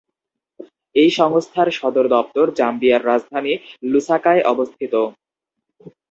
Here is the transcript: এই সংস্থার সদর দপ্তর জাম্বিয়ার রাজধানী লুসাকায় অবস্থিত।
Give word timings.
এই 0.95 1.09
সংস্থার 1.19 1.67
সদর 1.71 2.05
দপ্তর 2.15 2.45
জাম্বিয়ার 2.57 3.01
রাজধানী 3.05 3.53
লুসাকায় 3.83 4.41
অবস্থিত। 4.43 4.93